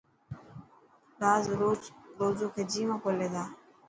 [2.19, 3.43] روز کجي مان کولي تا.